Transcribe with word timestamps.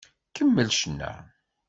Kemmel 0.35 0.69
ccna! 0.75 1.11